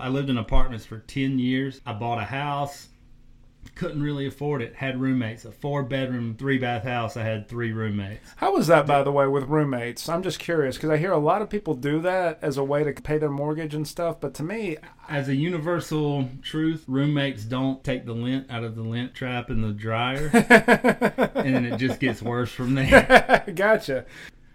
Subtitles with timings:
[0.00, 1.80] I lived in apartments for 10 years.
[1.86, 2.88] I bought a house,
[3.74, 4.74] couldn't really afford it.
[4.74, 5.44] Had roommates.
[5.44, 7.16] A four bedroom, three bath house.
[7.16, 8.28] I had three roommates.
[8.36, 10.08] How was that, by the way, with roommates?
[10.08, 12.84] I'm just curious because I hear a lot of people do that as a way
[12.84, 14.20] to pay their mortgage and stuff.
[14.20, 14.76] But to me,
[15.08, 19.62] As a universal truth, roommates don't take the lint out of the lint trap in
[19.62, 20.30] the dryer,
[21.34, 23.44] and then it just gets worse from there.
[23.54, 24.04] gotcha.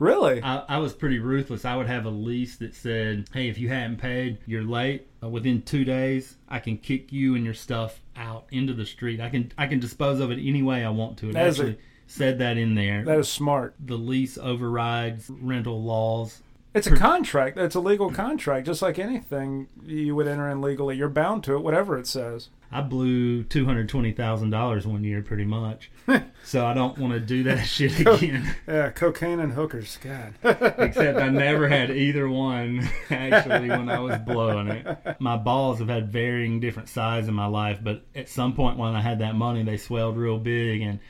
[0.00, 0.42] Really?
[0.42, 1.64] I, I was pretty ruthless.
[1.66, 5.06] I would have a lease that said, "Hey, if you hadn't paid, you're late.
[5.22, 9.20] Uh, within two days, I can kick you and your stuff out into the street.
[9.20, 11.60] I can I can dispose of it any way I want to." It That is
[11.60, 13.04] a- actually said that in there.
[13.04, 13.74] That is smart.
[13.78, 16.42] the lease overrides rental laws.
[16.72, 17.58] It's a contract.
[17.58, 20.96] It's a legal contract, just like anything you would enter in legally.
[20.96, 22.48] You're bound to it, whatever it says.
[22.72, 25.90] I blew two hundred twenty thousand dollars one year, pretty much.
[26.44, 28.54] so I don't want to do that shit again.
[28.68, 29.98] Yeah, cocaine and hookers.
[30.00, 30.34] God.
[30.78, 35.16] Except I never had either one actually when I was blowing it.
[35.18, 38.94] My balls have had varying different size in my life, but at some point when
[38.94, 41.00] I had that money, they swelled real big and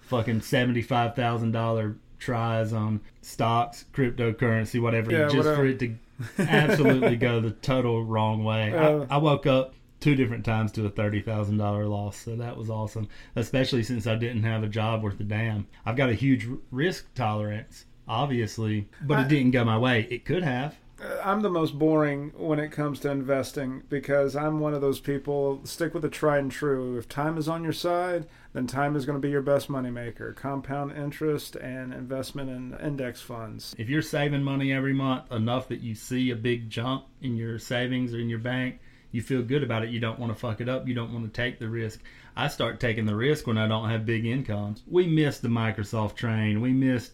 [0.00, 5.56] fucking seventy five thousand dollar tries on stocks, cryptocurrency, whatever, Yeah, just whatever.
[5.56, 5.94] for it to
[6.38, 8.72] absolutely go the total wrong way.
[8.72, 9.04] Uh.
[9.10, 12.56] I, I woke up two different times to a thirty thousand dollar loss, so that
[12.56, 13.08] was awesome.
[13.36, 15.66] Especially since I didn't have a job worth a damn.
[15.84, 20.06] I've got a huge risk tolerance, obviously, but I- it didn't go my way.
[20.10, 20.76] It could have.
[21.22, 25.60] I'm the most boring when it comes to investing because I'm one of those people
[25.64, 26.96] stick with the tried and true.
[26.96, 30.34] If time is on your side, then time is going to be your best moneymaker.
[30.34, 33.74] Compound interest and investment in index funds.
[33.78, 37.58] If you're saving money every month enough that you see a big jump in your
[37.58, 38.80] savings or in your bank,
[39.10, 39.90] you feel good about it.
[39.90, 40.88] You don't want to fuck it up.
[40.88, 42.00] You don't want to take the risk.
[42.36, 44.82] I start taking the risk when I don't have big incomes.
[44.88, 46.60] We missed the Microsoft train.
[46.60, 47.12] We missed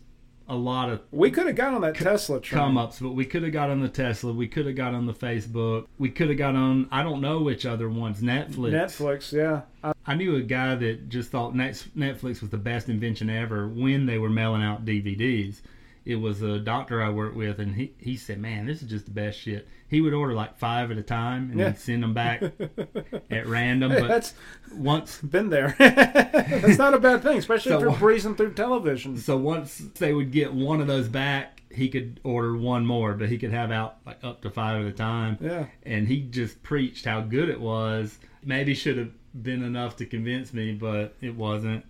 [0.51, 2.61] a lot of We could have got on that Tesla train.
[2.61, 4.33] come ups, but we could have got on the Tesla.
[4.33, 5.87] We could have got on the Facebook.
[5.98, 8.73] We could have got on, I don't know which other ones, Netflix.
[8.73, 9.62] Netflix, yeah.
[9.84, 14.06] I, I knew a guy that just thought Netflix was the best invention ever when
[14.06, 15.60] they were mailing out DVDs.
[16.05, 19.05] It was a doctor I worked with, and he, he said, Man, this is just
[19.05, 19.69] the best shit.
[19.88, 21.69] He would order like five at a time and Yeah.
[21.69, 22.43] he'd send them back
[23.31, 23.93] at random.
[23.93, 24.34] But that's
[24.75, 25.75] once been there.
[25.78, 29.19] that's not a bad thing, especially So if you're breezing through television.
[29.19, 33.28] So once they would get one of those back, he could order one more, but
[33.28, 35.39] he could have out like up to five at a time.
[35.41, 35.66] Yeah.
[35.84, 38.19] And he just preached how good it was.
[38.43, 39.10] Maybe should have
[39.43, 41.84] been enough to convince me, but it wasn't.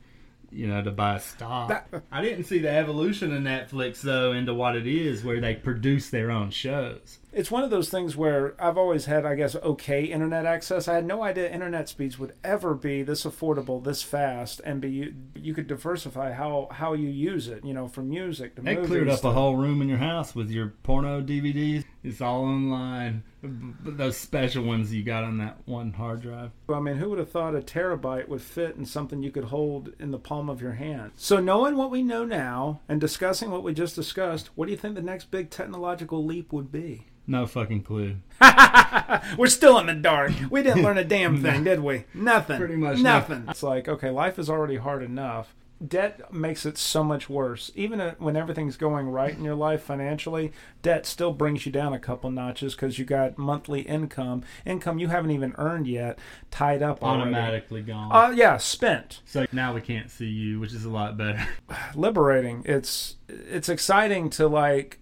[0.52, 1.68] You know, to buy stock.
[1.68, 5.54] That- I didn't see the evolution of Netflix though into what it is, where they
[5.54, 7.18] produce their own shows.
[7.32, 10.88] It's one of those things where I've always had, I guess, okay internet access.
[10.88, 15.14] I had no idea internet speeds would ever be this affordable, this fast, and be
[15.36, 17.64] you could diversify how how you use it.
[17.64, 18.88] You know, from music to They movies.
[18.88, 21.84] cleared up to- a whole room in your house with your porno DVDs.
[22.02, 23.22] It's all online.
[23.42, 26.50] Those special ones you got on that one hard drive.
[26.68, 29.92] I mean, who would have thought a terabyte would fit in something you could hold
[29.98, 31.12] in the palm of your hand?
[31.16, 34.76] So, knowing what we know now and discussing what we just discussed, what do you
[34.78, 37.06] think the next big technological leap would be?
[37.26, 38.16] No fucking clue.
[39.38, 40.32] We're still in the dark.
[40.50, 42.04] We didn't learn a damn thing, did we?
[42.14, 42.58] Nothing.
[42.58, 43.44] Pretty much nothing.
[43.48, 45.54] It's like, okay, life is already hard enough.
[45.86, 47.70] Debt makes it so much worse.
[47.74, 51.98] Even when everything's going right in your life financially, debt still brings you down a
[51.98, 56.18] couple notches because you got monthly income, income you haven't even earned yet,
[56.50, 57.22] tied up already.
[57.22, 58.10] Automatically gone.
[58.12, 59.22] Uh, yeah, spent.
[59.24, 61.46] so now we can't see you, which is a lot better.
[61.94, 62.62] liberating.
[62.66, 64.99] It's it's exciting to like.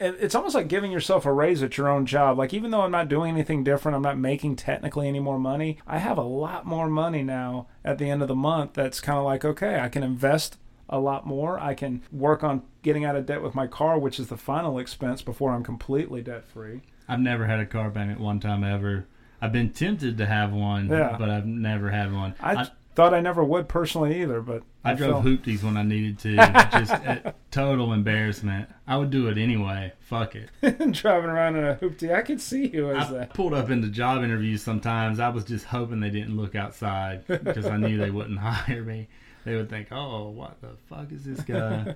[0.00, 2.38] It- It's almost like giving yourself a raise at your own job.
[2.38, 5.78] Like even though I'm not doing anything different, I'm not making technically any more money.
[5.86, 8.74] I have a lot more money now at the end of the month.
[8.74, 10.56] That's kind of like okay, I can invest
[10.88, 11.58] a lot more.
[11.60, 14.78] I can work on getting out of debt with my car, which is the final
[14.78, 16.80] expense before I'm completely debt free.
[17.06, 19.06] I've never had a car payment one time ever.
[19.40, 21.16] I've been tempted to have one, Yeah.
[21.18, 22.34] but I've never had one.
[22.40, 25.84] I, I, thought I never would personally either, but I drove felt- hoopties when I
[25.84, 26.34] needed to.
[26.72, 28.68] just uh, total embarrassment.
[28.88, 29.92] I would do it anyway.
[30.00, 30.50] Fuck it.
[30.94, 32.12] driving around in a hoopty.
[32.12, 33.34] I could see you as I that.
[33.34, 35.20] pulled up into job interviews sometimes.
[35.20, 39.06] I was just hoping they didn't look outside because I knew they wouldn't hire me.
[39.44, 41.94] They would think, "Oh, what the fuck is this guy?"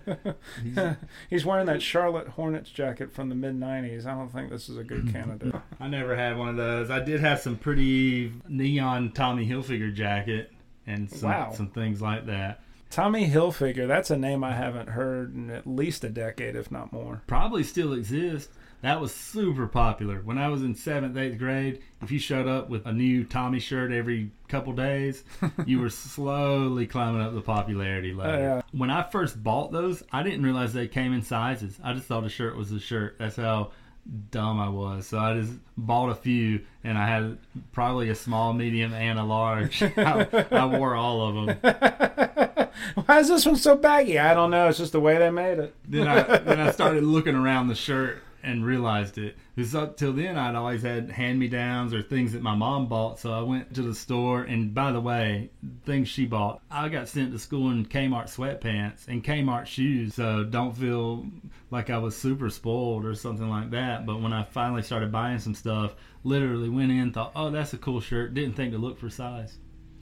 [0.63, 0.79] He's,
[1.29, 4.07] He's wearing that Charlotte Hornets jacket from the mid '90s.
[4.07, 5.53] I don't think this is a good candidate.
[5.81, 6.91] I never had one of those.
[6.91, 10.53] I did have some pretty neon Tommy Hilfiger jacket
[10.87, 11.53] and some Wow.
[11.55, 12.61] some things like that.
[12.91, 13.89] Tommy Hilfiger.
[13.89, 17.23] That's a name I haven't heard in at least a decade, if not more.
[17.27, 18.53] Probably still exists.
[18.83, 21.81] That was super popular when I was in seventh, eighth grade.
[22.03, 25.23] If you showed up with a new Tommy shirt every couple days,
[25.67, 28.33] you were slowly climbing up the popularity ladder.
[28.37, 28.63] Oh, yeah.
[28.73, 31.79] When I first bought those, I didn't realize they came in sizes.
[31.83, 33.17] I just thought a shirt was a shirt.
[33.19, 33.71] That's how
[34.31, 35.07] dumb I was.
[35.07, 37.39] So I just bought a few, and I had
[37.73, 39.83] probably a small, medium, and a large.
[39.97, 42.69] I, I wore all of them.
[43.07, 44.19] Why is this one so baggy?
[44.19, 44.69] I don't know.
[44.69, 45.75] It's just the way they made it.
[45.87, 49.37] Then I then I started looking around the shirt and realized it.
[49.55, 52.89] Because up till then, I'd always had hand me downs or things that my mom
[52.89, 53.19] bought.
[53.19, 55.51] So I went to the store, and by the way,
[55.85, 60.15] things she bought, I got sent to school in Kmart sweatpants and Kmart shoes.
[60.15, 61.27] So don't feel
[61.71, 64.07] like I was super spoiled or something like that.
[64.07, 67.79] But when I finally started buying some stuff, literally went in, thought, oh, that's a
[67.79, 68.35] cool shirt.
[68.35, 69.59] Didn't think to look for size.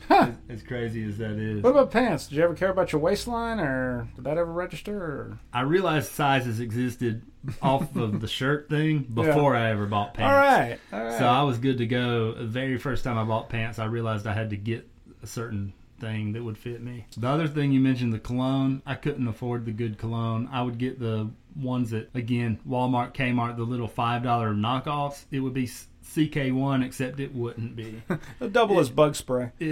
[0.09, 0.31] Huh.
[0.49, 1.63] As, as crazy as that is.
[1.63, 2.29] What about pants?
[2.29, 4.97] Did you ever care about your waistline, or did that ever register?
[4.97, 5.39] Or?
[5.53, 7.23] I realized sizes existed
[7.63, 10.31] off of the shirt thing before I ever bought pants.
[10.31, 11.19] All right, all right.
[11.19, 12.33] So I was good to go.
[12.33, 14.89] The very first time I bought pants, I realized I had to get
[15.23, 17.07] a certain thing that would fit me.
[17.17, 20.49] The other thing you mentioned, the cologne, I couldn't afford the good cologne.
[20.51, 25.25] I would get the ones that, again, Walmart, Kmart, the little $5 knockoffs.
[25.31, 28.03] It would be CK1, except it wouldn't be.
[28.39, 29.53] the double as bug spray.